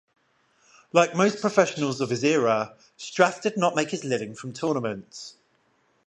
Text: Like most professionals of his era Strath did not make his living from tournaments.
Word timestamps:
Like 0.93 1.13
most 1.15 1.41
professionals 1.41 2.01
of 2.01 2.09
his 2.09 2.23
era 2.23 2.73
Strath 2.97 3.43
did 3.43 3.55
not 3.55 3.75
make 3.75 3.91
his 3.91 4.03
living 4.03 4.33
from 4.33 4.51
tournaments. 4.51 5.35